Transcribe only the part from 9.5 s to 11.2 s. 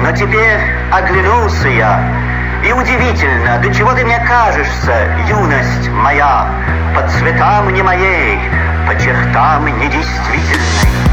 недействительной.